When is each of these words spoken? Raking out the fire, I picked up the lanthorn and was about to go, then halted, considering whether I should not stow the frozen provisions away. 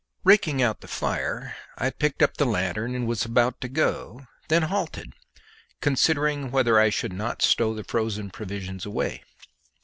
Raking 0.23 0.63
out 0.63 0.81
the 0.81 0.87
fire, 0.87 1.55
I 1.77 1.91
picked 1.91 2.23
up 2.23 2.37
the 2.37 2.45
lanthorn 2.45 2.95
and 2.95 3.05
was 3.05 3.23
about 3.23 3.61
to 3.61 3.69
go, 3.69 4.25
then 4.47 4.63
halted, 4.63 5.13
considering 5.79 6.49
whether 6.49 6.79
I 6.79 6.89
should 6.89 7.13
not 7.13 7.43
stow 7.43 7.75
the 7.75 7.83
frozen 7.83 8.31
provisions 8.31 8.83
away. 8.83 9.23